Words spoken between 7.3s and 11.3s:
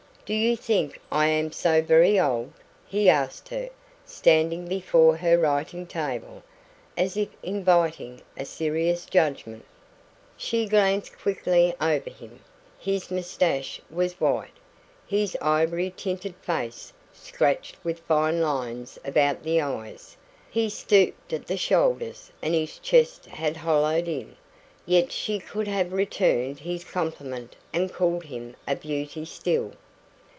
inviting a serious judgment. She glanced